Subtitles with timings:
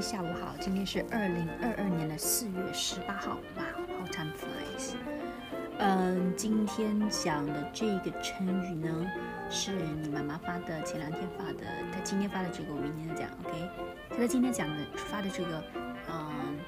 [0.00, 3.64] 下午好，今天是二零二二年的四月十八号，哇
[3.98, 4.94] ，how time flies。
[5.78, 9.06] 嗯，今天讲的这个成语呢，
[9.50, 13.68] 是你妈妈发的，前两天发的，她今天发的这个，我明天再讲，OK？
[14.16, 15.64] 她今天讲的发的这个，
[16.08, 16.58] 嗯，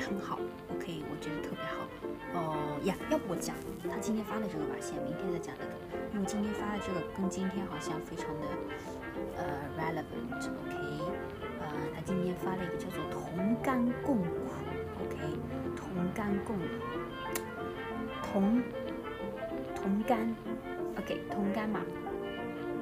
[0.00, 0.38] 很好
[0.74, 1.02] ，OK？
[1.10, 1.86] 我觉得特别好。
[2.34, 3.54] 哦呀，要不我讲
[3.84, 5.72] 她今天发的这个吧，先，明天再讲那个，
[6.14, 8.46] 因为今天发的这个跟今天好像非常的
[9.36, 9.44] 呃
[9.78, 10.91] relevant，OK？
[11.94, 14.26] 他今天发了一个叫做“同甘共苦
[15.04, 15.16] ”，OK，
[15.76, 16.62] 同甘共苦，
[18.22, 18.62] 同
[19.74, 20.34] 同甘
[20.98, 21.80] ，OK，同甘嘛，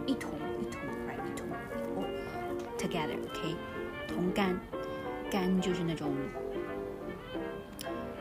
[0.06, 1.46] 一同一同，right，一同
[2.78, 3.56] ，together，OK，
[4.06, 4.58] 同甘，
[5.30, 6.14] 甘就是那种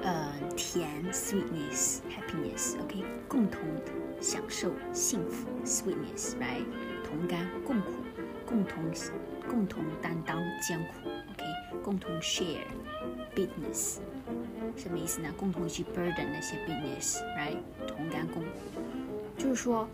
[0.02, 3.62] 呃甜，sweetness，happiness，OK，共同
[4.22, 6.66] 享受幸福，sweetness，right，
[7.04, 7.92] 同甘共苦，
[8.50, 8.84] 共同。
[9.48, 11.44] 共同担当艰苦，OK，
[11.84, 12.68] 共同 share
[13.36, 13.98] business，
[14.78, 15.34] 什么意思呢？
[15.36, 17.58] 共同去 burden 那些 business，right？
[17.88, 18.50] 同甘共苦，
[19.36, 19.90] 就是说，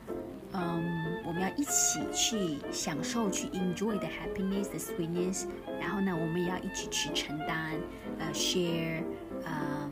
[0.51, 5.45] 嗯，我们要一起去享受，去 enjoy the happiness，the sweetness，
[5.79, 7.79] 然后呢，我们也要一起去承担，
[8.19, 9.03] 呃，share，
[9.45, 9.89] 嗯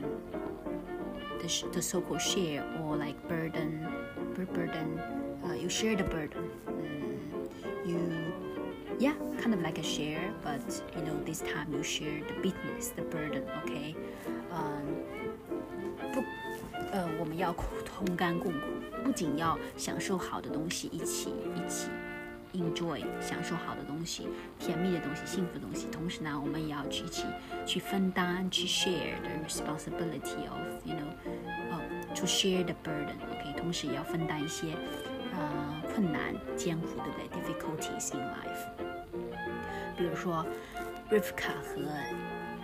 [1.38, 4.98] ，the the so-called share or like burden，burden，
[5.42, 6.76] 呃，you share the burden，嗯
[7.86, 7.98] ，you。
[8.99, 10.59] yeah, kind of like a share, but
[10.95, 13.95] you know, this time you share the business, the burden, okay?
[14.51, 14.83] 嗯，
[16.13, 16.23] 不，
[16.91, 17.53] 呃，我们要
[17.85, 18.59] 同甘共苦，
[19.03, 21.89] 不仅要享受好的东西，一起一起
[22.53, 24.27] enjoy 享受好的东西，
[24.59, 27.23] 甜蜜的东西，幸福的东西，同时呢，我们也要去一起
[27.65, 31.13] 去分担，去 share the responsibility of you know,
[31.71, 33.53] uh, to share the burden, OK？
[33.55, 34.67] 同时也要分担一些。
[35.36, 38.64] 呃，困难、艰苦，对不对？Difficulties in life。
[39.96, 40.44] 比如说
[41.10, 41.82] ，Rivka 和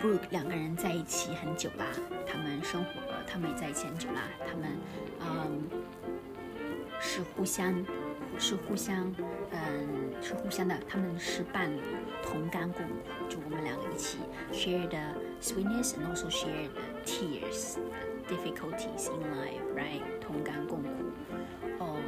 [0.01, 1.85] Brooke 两个人在一起很久啦，
[2.25, 2.89] 他们生活，
[3.27, 4.77] 他们也在一起很久啦，他们，
[5.21, 5.61] 嗯，
[6.99, 7.73] 是互相，
[8.37, 9.13] 是互相，
[9.51, 11.81] 嗯，是互相的，他们是伴侣，
[12.23, 14.17] 同甘共苦，就我们两个一起
[14.51, 14.97] share the
[15.41, 17.77] sweetness and also share the tears,
[18.30, 20.02] difficulties in life, right？
[20.20, 20.88] 同甘共苦。
[21.78, 21.98] 哦，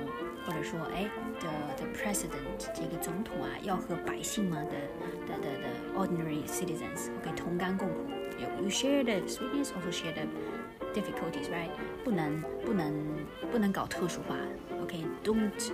[0.47, 1.09] 或者说，哎，
[1.41, 4.75] the the president 这个总统啊，要和百姓们的
[5.27, 7.95] 的的的 ordinary citizens，OK，同甘共苦。
[8.63, 10.27] You share the sweetness, also share the
[10.95, 11.71] difficulties, right？
[12.05, 12.95] 不能不能
[13.51, 14.37] 不能搞特殊化，
[14.81, 15.73] OK？Don't，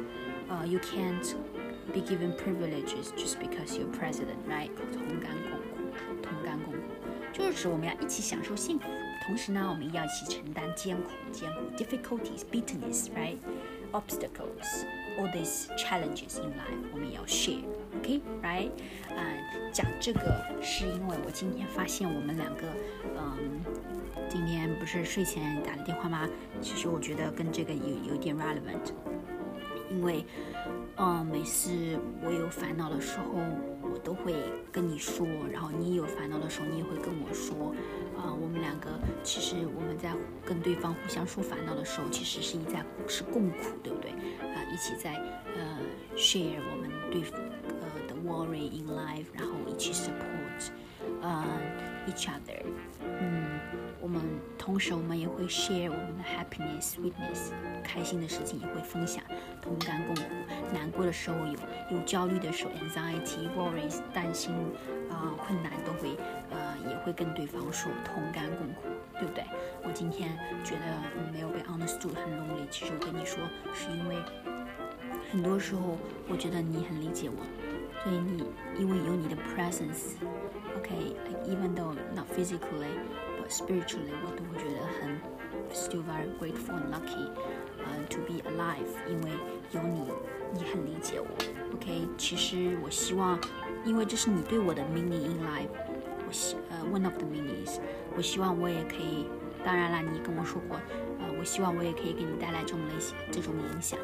[0.49, 1.35] 呃，you can't
[1.93, 4.71] be given privileges just because you're president, right？
[4.93, 6.81] 同甘共苦，同甘共苦，
[7.33, 8.87] 就是指我们要一起享受幸福，
[9.30, 14.88] 同时呢，我们要一起承担艰苦，艰苦 difficulties, bitterness, right？obstacles,
[15.20, 18.72] all these challenges in life，我们也要 share，OK，right？
[19.12, 22.64] 嗯，讲这个是因为我今天发现我们两个，
[23.20, 23.62] 嗯，
[24.28, 26.28] 今天不是睡前打了电话吗？
[26.60, 28.94] 其实我觉得跟这个有有点 relevant，
[29.90, 30.26] 因为，
[30.98, 31.70] 嗯，每次
[32.24, 33.26] 我有烦恼的时候，
[33.82, 34.36] 我都会
[34.72, 37.74] 跟你说，然后你有烦恼的时候，你也会跟我说。
[38.20, 40.14] 啊，我们两个其实我们在
[40.46, 44.12] 跟对方互相说烦恼的时候，其实是一在是共苦，对不对？
[44.12, 45.14] 啊，一起在
[45.56, 45.80] 呃
[46.18, 50.70] share 我们对呃的 worry in life，然后一起 support
[51.22, 51.46] 呃
[52.08, 52.62] each other。
[53.02, 53.49] 嗯，
[54.02, 54.22] 我们
[54.58, 57.52] 同时我们也会 share 我们的 happiness、sweetness，
[57.84, 59.24] 开心的事情也会分享，
[59.62, 60.22] 同甘共苦。
[60.74, 61.54] 难过的时候有
[61.92, 64.54] 有焦虑的时候，anxiety、worries，担心
[65.10, 66.18] 啊困难都会。
[66.52, 66.58] 呃
[66.90, 68.88] 也会跟对方说同甘共苦，
[69.20, 69.44] 对不对？
[69.84, 70.82] 我今天觉得
[71.32, 73.38] 没有被 understood 很 lonely，其实我跟你说，
[73.76, 74.16] 是因为
[75.32, 77.36] 很多时候我觉得你很理解我，
[78.04, 78.44] 所以你
[78.80, 82.98] 因为有你的 presence，OK，even though not physically
[83.50, 85.20] spiritually，我都会觉得很
[85.74, 87.30] still very grateful and lucky，
[87.80, 89.32] 呃，to be alive，因为
[89.72, 90.04] 有你，
[90.54, 91.28] 你很理解我
[91.74, 92.08] ，OK。
[92.18, 93.40] 其实我希望，
[93.84, 95.70] 因为这是你对我的 meaning in life
[96.28, 96.56] 我希。
[96.70, 97.80] 呃，one of the meanings，
[98.16, 99.26] 我希望我也可以，
[99.66, 100.78] 当然了，你跟我说过，
[101.20, 103.98] 呃，我希望我也可以给你带来这种类型、这种影响，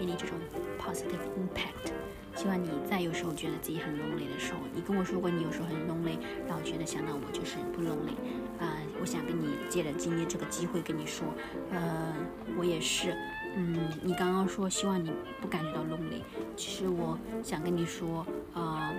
[0.00, 0.38] 给你这种
[0.80, 1.92] positive impact。
[2.34, 6.16] 希望你在有时候觉得自己很 lonely 的时候，你跟我说过你有时候很 lonely，
[6.48, 8.16] 让我觉得想到我就是不 lonely。
[8.58, 11.26] 啊，我想跟你借着今天这个机会跟你说，
[11.70, 12.14] 呃，
[12.56, 13.14] 我也是，
[13.56, 16.22] 嗯，你刚刚说希望你不感觉到 lonely，
[16.56, 18.90] 其实我想跟你说，啊。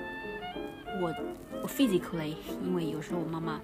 [1.02, 1.08] 我
[1.64, 3.62] 我 physically，因为有时候我妈妈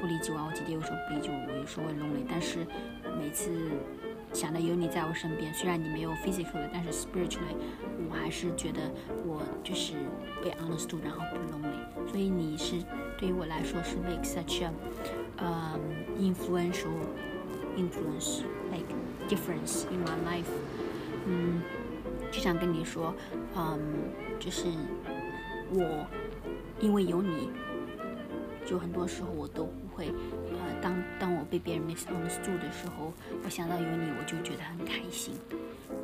[0.00, 2.24] 不理解我，我姐姐有时候不理解我，我有时候会 lonely。
[2.26, 2.66] 但是
[3.20, 3.50] 每次
[4.32, 7.56] 想的有你在我身边，虽然你没有 physically，但是 spiritually，
[8.08, 8.80] 我还是觉得
[9.26, 9.94] 我就是
[10.42, 12.08] 被 understood，然后不 lonely。
[12.10, 12.76] 所以你是
[13.18, 14.72] 对于我来说是 make such a
[15.38, 15.80] um
[16.18, 16.90] influential
[17.76, 18.42] influence
[18.72, 18.86] like
[19.28, 20.50] difference in my life。
[21.26, 21.60] 嗯，
[22.30, 23.14] 就想跟你说，
[23.56, 23.78] 嗯，
[24.38, 24.68] 就是
[25.72, 26.06] 我
[26.80, 27.50] 因为有你，
[28.64, 29.68] 就很多时候我都
[30.00, 30.08] 会，
[30.50, 30.80] 呃。
[30.80, 33.12] 当当我被别人 misunderstood 的时候，
[33.44, 35.34] 我想到有你，我就觉得很开心。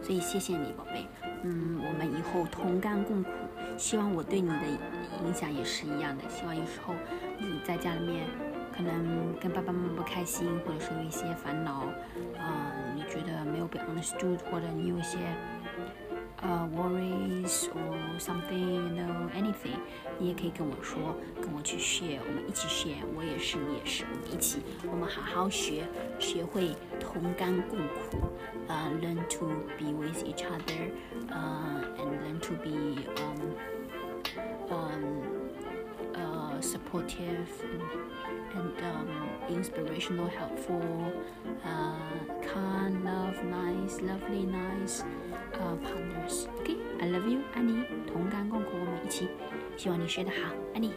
[0.03, 1.07] 所以谢谢你，宝贝。
[1.45, 3.31] 嗯，我们以后同甘共苦。
[3.79, 4.67] 希望我对你的
[5.25, 6.29] 影响也是一样的。
[6.29, 6.93] 希望有时候
[7.39, 8.27] 你在家里面
[8.77, 11.87] 可能跟爸爸妈妈不开心，或者说有一些烦恼，
[12.39, 15.17] 啊，你觉得没有被 understood，或者你有一些。
[16.47, 19.81] 呃，worries or something，you know，anything，
[20.17, 25.83] 你也可以跟我说，跟我去 share，我们一起 share，我也是，你也是，我们一起，我们好好学，
[26.21, 26.69] 学会
[27.01, 28.31] 同甘共苦，
[28.69, 30.93] 呃，learn to be with each other，
[31.29, 33.03] 呃，and learn to be
[36.86, 37.50] supportive
[38.54, 39.08] and um
[39.50, 40.82] inspirational, helpful,
[41.66, 41.96] uh,
[42.42, 45.04] kind, love, nice, lovely, nice.
[45.62, 46.48] uh, partners.
[46.62, 49.28] Okay, I love you，爱你，同甘共苦，我们一起。
[49.78, 50.94] 希望你学得好，爱你。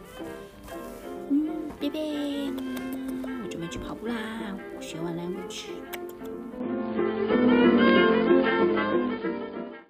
[1.29, 2.51] 嗯，贝贝，
[3.43, 4.15] 我准备去跑步啦，
[4.79, 5.65] 学完 language。